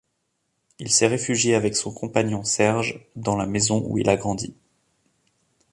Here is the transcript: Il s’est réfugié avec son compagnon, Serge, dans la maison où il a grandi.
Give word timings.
Il 0.79 0.89
s’est 0.89 1.05
réfugié 1.05 1.53
avec 1.53 1.75
son 1.75 1.93
compagnon, 1.93 2.43
Serge, 2.43 3.05
dans 3.15 3.35
la 3.35 3.45
maison 3.45 3.83
où 3.85 3.99
il 3.99 4.09
a 4.09 4.15
grandi. 4.15 4.55